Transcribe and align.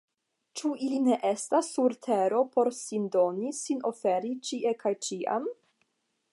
Ĉu 0.59 0.69
ili 0.85 0.95
ne 1.07 1.17
estas 1.31 1.69
sur 1.75 1.95
tero 2.07 2.41
por 2.55 2.71
sin 2.79 3.07
doni, 3.17 3.53
sin 3.61 3.87
oferi, 3.93 4.35
ĉie 4.49 4.73
kaj 4.85 4.97
ĉiam? 5.09 5.51